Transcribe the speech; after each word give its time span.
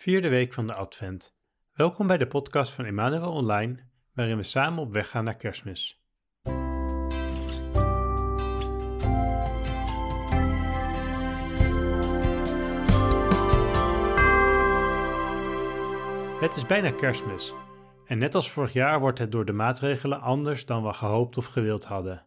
Vierde 0.00 0.28
week 0.28 0.52
van 0.52 0.66
de 0.66 0.74
Advent. 0.74 1.34
Welkom 1.72 2.06
bij 2.06 2.18
de 2.18 2.26
podcast 2.26 2.72
van 2.72 2.84
Emmanuel 2.84 3.32
Online, 3.32 3.76
waarin 4.14 4.36
we 4.36 4.42
samen 4.42 4.82
op 4.82 4.92
weg 4.92 5.08
gaan 5.10 5.24
naar 5.24 5.36
Kerstmis. 5.36 6.02
Het 16.40 16.56
is 16.56 16.66
bijna 16.66 16.90
Kerstmis. 16.90 17.54
En 18.06 18.18
net 18.18 18.34
als 18.34 18.50
vorig 18.50 18.72
jaar 18.72 19.00
wordt 19.00 19.18
het 19.18 19.32
door 19.32 19.44
de 19.44 19.52
maatregelen 19.52 20.20
anders 20.20 20.66
dan 20.66 20.84
we 20.84 20.92
gehoopt 20.92 21.36
of 21.36 21.46
gewild 21.46 21.84
hadden. 21.84 22.26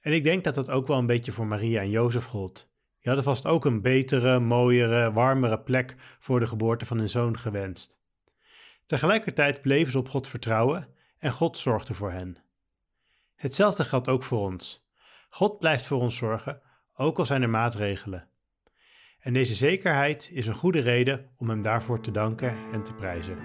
En 0.00 0.12
ik 0.12 0.22
denk 0.22 0.44
dat 0.44 0.54
dat 0.54 0.70
ook 0.70 0.86
wel 0.86 0.98
een 0.98 1.06
beetje 1.06 1.32
voor 1.32 1.46
Maria 1.46 1.80
en 1.80 1.90
Jozef 1.90 2.24
gold. 2.24 2.71
Die 3.02 3.12
hadden 3.12 3.24
vast 3.24 3.46
ook 3.46 3.64
een 3.64 3.80
betere, 3.80 4.40
mooiere, 4.40 5.12
warmere 5.12 5.60
plek 5.60 5.94
voor 6.18 6.40
de 6.40 6.46
geboorte 6.46 6.86
van 6.86 6.98
hun 6.98 7.08
zoon 7.08 7.38
gewenst. 7.38 8.00
Tegelijkertijd 8.86 9.62
bleven 9.62 9.92
ze 9.92 9.98
op 9.98 10.08
God 10.08 10.28
vertrouwen 10.28 10.88
en 11.18 11.32
God 11.32 11.58
zorgde 11.58 11.94
voor 11.94 12.10
hen. 12.10 12.36
Hetzelfde 13.34 13.84
geldt 13.84 14.08
ook 14.08 14.22
voor 14.22 14.40
ons. 14.40 14.90
God 15.28 15.58
blijft 15.58 15.86
voor 15.86 16.00
ons 16.00 16.16
zorgen, 16.16 16.60
ook 16.96 17.18
al 17.18 17.26
zijn 17.26 17.42
er 17.42 17.50
maatregelen. 17.50 18.28
En 19.20 19.32
deze 19.32 19.54
zekerheid 19.54 20.30
is 20.32 20.46
een 20.46 20.54
goede 20.54 20.80
reden 20.80 21.30
om 21.36 21.48
Hem 21.48 21.62
daarvoor 21.62 22.00
te 22.00 22.10
danken 22.10 22.56
en 22.72 22.82
te 22.82 22.94
prijzen. 22.94 23.38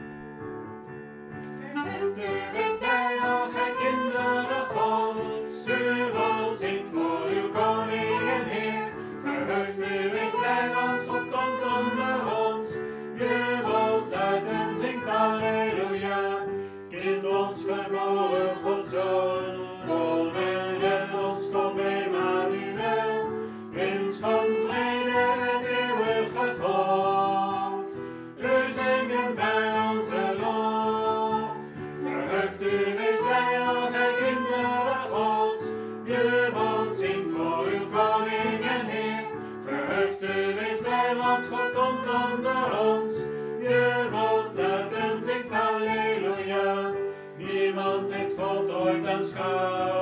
sky. 49.38 49.97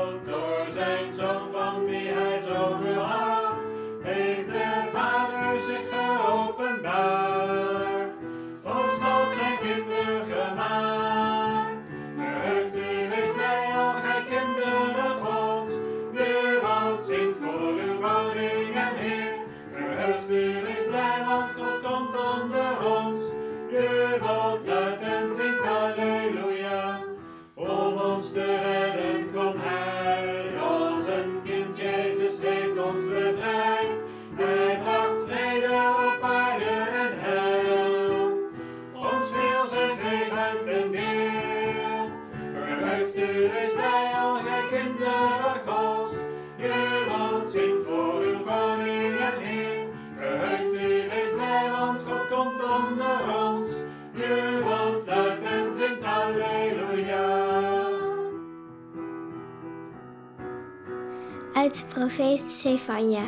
Uit 61.65 61.85
profeet 61.93 62.39
Sefania. 62.39 63.23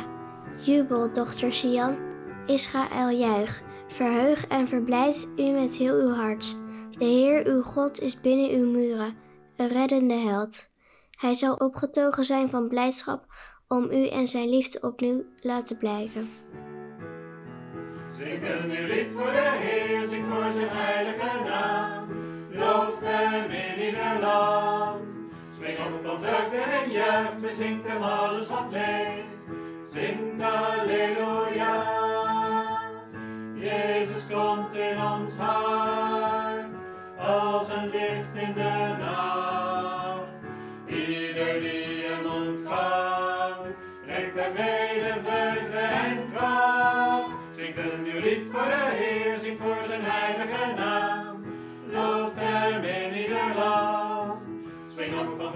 Jubel, 0.60 1.12
dochter 1.12 1.52
Sian, 1.52 1.96
Israël 2.46 3.10
juich. 3.10 3.62
Verheug 3.88 4.46
en 4.46 4.68
verblijd 4.68 5.28
u 5.36 5.42
met 5.42 5.76
heel 5.76 6.00
uw 6.00 6.12
hart. 6.12 6.56
De 6.90 7.04
Heer 7.04 7.46
uw 7.46 7.62
God 7.62 8.00
is 8.00 8.20
binnen 8.20 8.50
uw 8.50 8.70
muren, 8.70 9.16
een 9.56 9.68
reddende 9.68 10.14
held. 10.14 10.70
Hij 11.10 11.34
zal 11.34 11.54
opgetogen 11.54 12.24
zijn 12.24 12.48
van 12.48 12.68
blijdschap 12.68 13.24
om 13.68 13.90
u 13.90 14.08
en 14.08 14.26
zijn 14.26 14.48
liefde 14.48 14.80
opnieuw 14.80 15.24
laten 15.40 15.76
blijken. 15.76 16.30
Zingt 18.18 18.42
een 18.42 18.68
nieuw 18.68 18.86
lied 18.86 19.10
voor 19.10 19.30
de 19.30 19.58
Heer, 19.60 20.06
zingt 20.06 20.28
voor 20.28 20.52
zijn 20.52 20.68
heilige 20.70 21.44
naam. 21.44 22.08
Looft 22.50 23.00
hem 23.00 23.50
in 23.50 23.86
ieder 23.86 24.20
land. 24.20 24.57
Van 26.18 26.28
vreugde 26.28 26.56
en 26.56 26.90
juicht, 26.90 27.40
bezingt 27.40 27.88
hem 27.88 28.02
alles 28.02 28.48
wat 28.48 28.70
leeft. 28.70 29.50
Zingt 29.82 30.42
Alleluia. 30.42 31.82
Jezus 33.54 34.30
komt 34.30 34.74
in 34.74 35.02
ons 35.02 35.38
hart, 35.38 36.78
als 37.18 37.68
een 37.70 37.90
licht 37.90 38.34
in 38.34 38.54
de 38.54 38.94
nacht. 38.98 39.37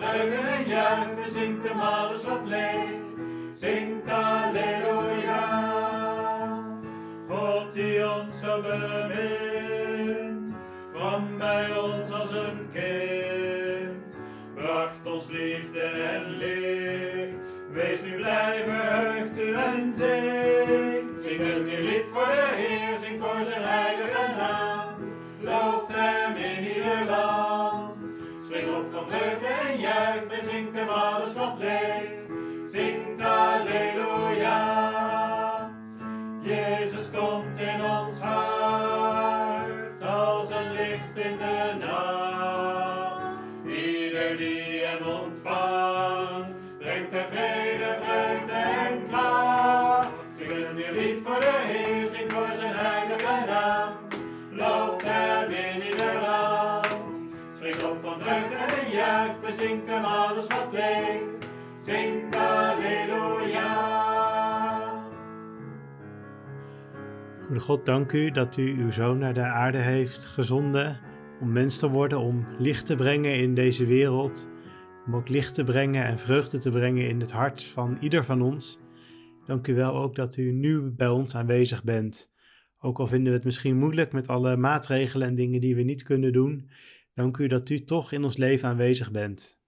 Vreugde 0.03 0.49
en 0.49 0.69
juich, 0.69 1.25
bezingt 1.25 1.69
hem 1.69 1.81
alles 1.81 2.25
wat 2.25 2.41
leeft. 2.45 3.21
Zingt 3.55 4.09
Alleluia. 4.09 5.45
God 7.29 7.75
die 7.75 8.11
ons 8.11 8.41
zo 8.41 8.61
bemint, 8.63 9.22
Op 57.73 57.99
van 58.03 58.21
vreugde 58.21 58.55
en 58.55 58.91
juich, 58.91 59.41
bezingt 59.41 59.87
hem 59.87 60.05
alles 60.05 60.47
wat 60.47 60.69
leeft. 60.73 61.51
Zingt 61.77 62.37
Alleluia. 62.37 63.71
Goede 67.47 67.61
God, 67.61 67.87
dank 67.87 68.13
u 68.13 68.31
dat 68.31 68.57
u 68.57 68.83
uw 68.83 68.91
zoon 68.91 69.19
naar 69.19 69.35
de 69.35 69.43
aarde 69.43 69.79
heeft 69.79 70.25
gezonden 70.25 71.01
om 71.41 71.53
mens 71.53 71.79
te 71.79 71.91
worden, 71.91 72.19
om 72.19 72.47
licht 72.59 72.87
te 72.87 72.95
brengen 72.95 73.35
in 73.35 73.55
deze 73.55 73.87
wereld, 73.87 74.49
om 75.07 75.17
ook 75.17 75.29
licht 75.29 75.55
te 75.55 75.65
brengen 75.65 76.05
en 76.05 76.19
vreugde 76.19 76.59
te 76.59 76.71
brengen 76.71 77.09
in 77.09 77.21
het 77.21 77.33
hart 77.33 77.65
van 77.65 77.97
ieder 78.01 78.25
van 78.25 78.43
ons. 78.43 78.81
Dank 79.47 79.67
u 79.67 79.75
wel 79.75 79.95
ook 79.95 80.15
dat 80.15 80.37
u 80.37 80.53
nu 80.53 80.81
bij 80.81 81.09
ons 81.09 81.35
aanwezig 81.35 81.85
bent, 81.85 82.31
Ook 82.85 82.99
al 82.99 83.07
vinden 83.07 83.29
we 83.29 83.37
het 83.37 83.45
misschien 83.45 83.77
moeilijk 83.77 84.13
met 84.13 84.29
alle 84.29 84.57
maatregelen 84.57 85.29
en 85.29 85.35
dingen 85.35 85.61
die 85.61 85.77
we 85.77 85.83
niet 85.83 86.03
kunnen 86.03 86.33
doen, 86.33 86.71
dank 87.15 87.37
u 87.37 87.47
dat 87.47 87.69
u 87.69 87.85
toch 87.85 88.13
in 88.13 88.25
ons 88.25 88.37
leven 88.37 88.69
aanwezig 88.69 89.11
bent. 89.11 89.61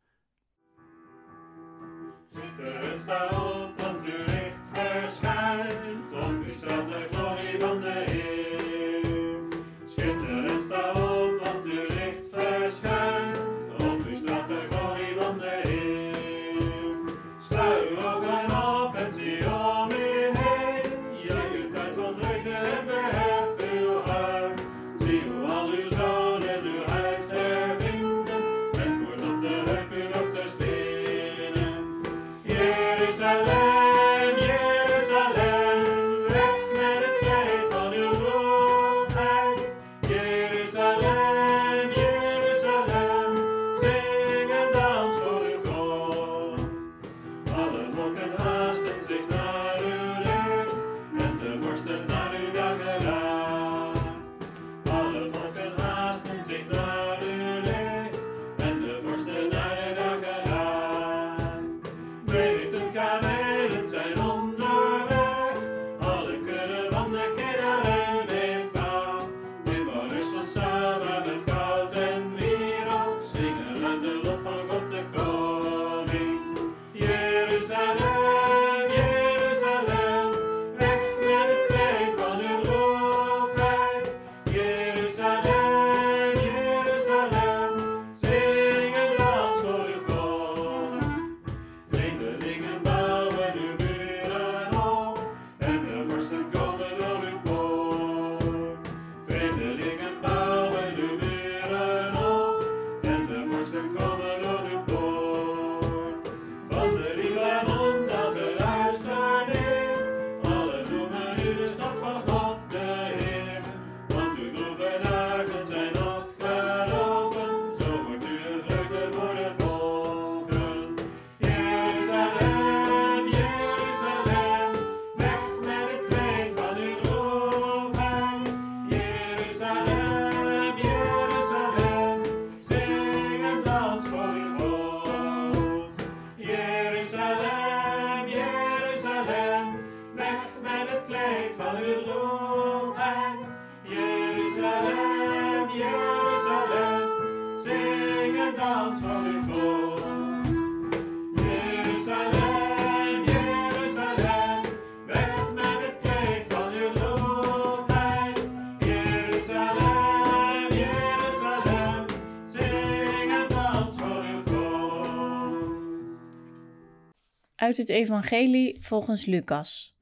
Uit 167.65 167.77
het 167.77 167.89
Evangelie 167.89 168.77
volgens 168.81 169.25
Lucas. 169.25 169.97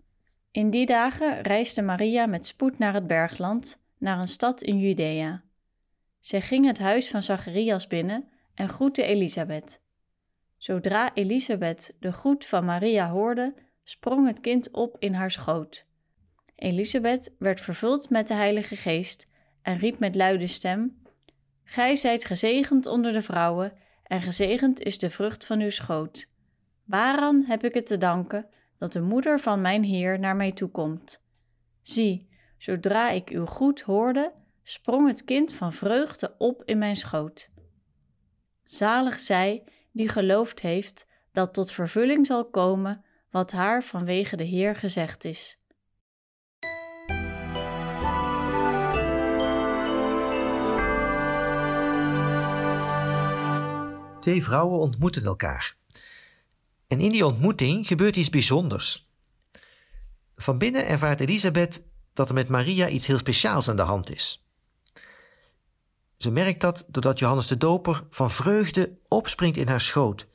In 0.50 0.70
die 0.70 0.86
dagen 0.86 1.40
reisde 1.40 1.82
Maria 1.82 2.26
met 2.26 2.46
spoed 2.46 2.78
naar 2.78 2.94
het 2.94 3.06
bergland, 3.06 3.82
naar 3.98 4.18
een 4.18 4.28
stad 4.28 4.62
in 4.62 4.78
Judea. 4.78 5.42
Zij 6.20 6.40
ging 6.40 6.66
het 6.66 6.78
huis 6.78 7.10
van 7.10 7.22
Zacharias 7.22 7.86
binnen 7.86 8.28
en 8.54 8.68
groette 8.68 9.02
Elisabeth. 9.02 9.82
Zodra 10.56 11.14
Elisabeth 11.14 11.96
de 12.00 12.12
groet 12.12 12.44
van 12.44 12.64
Maria 12.64 13.10
hoorde, 13.10 13.54
sprong 13.82 14.26
het 14.26 14.40
kind 14.40 14.70
op 14.70 14.96
in 14.98 15.14
haar 15.14 15.30
schoot. 15.30 15.86
Elisabeth 16.56 17.34
werd 17.38 17.60
vervuld 17.60 18.10
met 18.10 18.28
de 18.28 18.34
Heilige 18.34 18.76
Geest 18.76 19.30
en 19.62 19.78
riep 19.78 19.98
met 19.98 20.14
luide 20.14 20.46
stem: 20.46 21.02
Gij 21.64 21.94
zijt 21.94 22.24
gezegend 22.24 22.86
onder 22.86 23.12
de 23.12 23.22
vrouwen, 23.22 23.72
en 24.02 24.22
gezegend 24.22 24.80
is 24.80 24.98
de 24.98 25.10
vrucht 25.10 25.46
van 25.46 25.60
uw 25.60 25.70
schoot. 25.70 26.30
Waaraan 26.84 27.44
heb 27.44 27.64
ik 27.64 27.74
het 27.74 27.86
te 27.86 27.98
danken 27.98 28.48
dat 28.78 28.92
de 28.92 29.00
moeder 29.00 29.40
van 29.40 29.60
mijn 29.60 29.84
Heer 29.84 30.18
naar 30.18 30.36
mij 30.36 30.52
toekomt? 30.52 31.22
Zie, 31.82 32.28
zodra 32.58 33.10
ik 33.10 33.28
uw 33.28 33.46
goed 33.46 33.80
hoorde, 33.80 34.32
sprong 34.62 35.08
het 35.08 35.24
kind 35.24 35.54
van 35.54 35.72
vreugde 35.72 36.34
op 36.38 36.62
in 36.64 36.78
mijn 36.78 36.96
schoot. 36.96 37.50
Zalig 38.64 39.18
zij 39.18 39.64
die 39.92 40.08
geloofd 40.08 40.60
heeft 40.60 41.06
dat 41.32 41.54
tot 41.54 41.72
vervulling 41.72 42.26
zal 42.26 42.50
komen 42.50 43.04
wat 43.30 43.52
haar 43.52 43.82
vanwege 43.82 44.36
de 44.36 44.44
Heer 44.44 44.76
gezegd 44.76 45.24
is. 45.24 45.60
Twee 54.20 54.44
vrouwen 54.44 54.78
ontmoeten 54.78 55.24
elkaar. 55.24 55.76
En 56.92 57.00
in 57.00 57.10
die 57.10 57.26
ontmoeting 57.26 57.86
gebeurt 57.86 58.16
iets 58.16 58.30
bijzonders. 58.30 59.10
Van 60.36 60.58
binnen 60.58 60.86
ervaart 60.86 61.20
Elisabeth 61.20 61.82
dat 62.12 62.28
er 62.28 62.34
met 62.34 62.48
Maria 62.48 62.88
iets 62.88 63.06
heel 63.06 63.18
speciaals 63.18 63.68
aan 63.68 63.76
de 63.76 63.82
hand 63.82 64.10
is. 64.10 64.46
Ze 66.16 66.30
merkt 66.30 66.60
dat 66.60 66.86
doordat 66.88 67.18
Johannes 67.18 67.46
de 67.46 67.56
Doper 67.56 68.06
van 68.10 68.30
vreugde 68.30 68.98
opspringt 69.08 69.56
in 69.56 69.68
haar 69.68 69.80
schoot. 69.80 70.26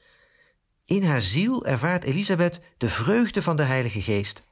In 0.86 1.04
haar 1.04 1.22
ziel 1.22 1.66
ervaart 1.66 2.04
Elisabeth 2.04 2.62
de 2.78 2.90
vreugde 2.90 3.42
van 3.42 3.56
de 3.56 3.64
Heilige 3.64 4.02
Geest. 4.02 4.48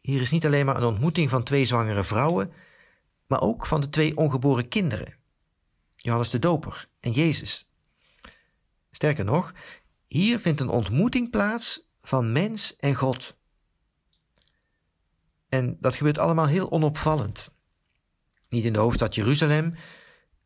Hier 0.00 0.20
is 0.20 0.30
niet 0.30 0.46
alleen 0.46 0.66
maar 0.66 0.76
een 0.76 0.84
ontmoeting 0.84 1.30
van 1.30 1.42
twee 1.42 1.64
zwangere 1.64 2.04
vrouwen, 2.04 2.52
maar 3.26 3.40
ook 3.40 3.66
van 3.66 3.80
de 3.80 3.88
twee 3.88 4.16
ongeboren 4.16 4.68
kinderen, 4.68 5.14
Johannes 5.96 6.30
de 6.30 6.38
Doper 6.38 6.88
en 7.00 7.12
Jezus. 7.12 7.69
Sterker 8.90 9.24
nog, 9.24 9.54
hier 10.06 10.38
vindt 10.38 10.60
een 10.60 10.68
ontmoeting 10.68 11.30
plaats 11.30 11.90
van 12.02 12.32
mens 12.32 12.76
en 12.76 12.94
God. 12.94 13.36
En 15.48 15.76
dat 15.80 15.96
gebeurt 15.96 16.18
allemaal 16.18 16.46
heel 16.46 16.70
onopvallend. 16.70 17.50
Niet 18.48 18.64
in 18.64 18.72
de 18.72 18.78
hoofdstad 18.78 19.14
Jeruzalem, 19.14 19.74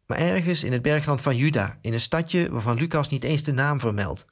maar 0.07 0.19
ergens 0.19 0.65
in 0.65 0.73
het 0.73 0.83
bergland 0.83 1.23
van 1.23 1.37
Juda, 1.37 1.79
in 1.81 1.93
een 1.93 2.01
stadje 2.01 2.51
waarvan 2.51 2.77
Lucas 2.77 3.09
niet 3.09 3.25
eens 3.25 3.43
de 3.43 3.53
naam 3.53 3.81
vermeldt. 3.81 4.27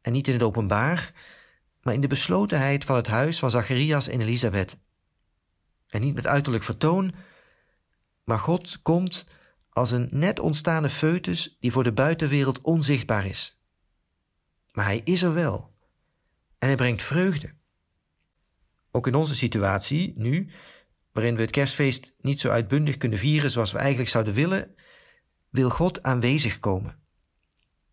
En 0.00 0.12
niet 0.12 0.26
in 0.28 0.32
het 0.32 0.42
openbaar, 0.42 1.12
maar 1.82 1.94
in 1.94 2.00
de 2.00 2.06
beslotenheid 2.06 2.84
van 2.84 2.96
het 2.96 3.06
huis 3.06 3.38
van 3.38 3.50
Zacharias 3.50 4.08
en 4.08 4.20
Elisabeth. 4.20 4.76
En 5.88 6.00
niet 6.00 6.14
met 6.14 6.26
uiterlijk 6.26 6.64
vertoon, 6.64 7.14
maar 8.24 8.38
God 8.38 8.82
komt 8.82 9.26
als 9.74 9.90
een 9.90 10.08
net 10.10 10.40
ontstane 10.40 10.88
foetus 10.88 11.56
die 11.60 11.72
voor 11.72 11.82
de 11.84 11.92
buitenwereld 11.92 12.60
onzichtbaar 12.60 13.26
is. 13.26 13.62
Maar 14.72 14.84
hij 14.84 15.00
is 15.04 15.22
er 15.22 15.34
wel. 15.34 15.74
En 16.58 16.66
hij 16.66 16.76
brengt 16.76 17.02
vreugde. 17.02 17.54
Ook 18.90 19.06
in 19.06 19.14
onze 19.14 19.34
situatie 19.34 20.12
nu, 20.16 20.50
waarin 21.12 21.34
we 21.34 21.40
het 21.40 21.50
kerstfeest 21.50 22.14
niet 22.20 22.40
zo 22.40 22.50
uitbundig 22.50 22.96
kunnen 22.96 23.18
vieren 23.18 23.50
zoals 23.50 23.72
we 23.72 23.78
eigenlijk 23.78 24.10
zouden 24.10 24.34
willen, 24.34 24.74
wil 25.50 25.70
God 25.70 26.02
aanwezig 26.02 26.60
komen. 26.60 26.98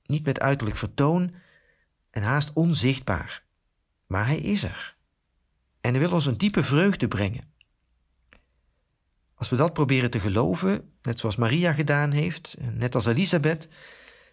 Niet 0.05 0.25
met 0.25 0.39
uiterlijk 0.39 0.77
vertoon 0.77 1.35
en 2.09 2.21
haast 2.21 2.53
onzichtbaar, 2.53 3.43
maar 4.07 4.25
Hij 4.25 4.39
is 4.39 4.63
er. 4.63 4.95
En 5.81 5.91
Hij 5.91 5.99
wil 5.99 6.11
ons 6.11 6.25
een 6.25 6.37
diepe 6.37 6.63
vreugde 6.63 7.07
brengen. 7.07 7.53
Als 9.41 9.49
we 9.49 9.55
dat 9.55 9.73
proberen 9.73 10.11
te 10.11 10.19
geloven, 10.19 10.81
net 11.01 11.19
zoals 11.19 11.35
Maria 11.35 11.73
gedaan 11.73 12.11
heeft, 12.11 12.57
net 12.73 12.95
als 12.95 13.05
Elisabeth, 13.05 13.69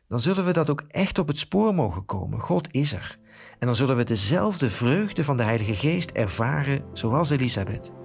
dan 0.09 0.21
zullen 0.21 0.45
we 0.45 0.53
dat 0.53 0.71
ook 0.71 0.85
echt 0.89 1.19
op 1.19 1.27
het 1.27 1.39
spoor 1.39 1.75
mogen 1.75 2.05
komen. 2.05 2.41
God 2.41 2.69
is 2.71 2.93
er. 2.93 3.19
En 3.59 3.67
dan 3.67 3.77
zullen 3.77 3.97
we 3.97 4.05
dezelfde 4.05 4.71
vreugde 4.71 5.25
van 5.25 5.37
de 5.37 5.43
Heilige 5.43 5.75
Geest 5.75 6.11
ervaren 6.11 6.85
zoals 6.93 7.31
Elisabeth. 7.31 7.98